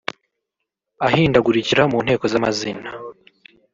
[1.07, 2.89] ahindagurikira mu nteko z’amazina